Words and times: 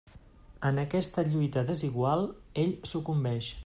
En 0.69 0.79
aquesta 0.83 1.25
lluita 1.29 1.65
desigual 1.69 2.27
ell 2.65 2.77
sucumbeix. 2.95 3.57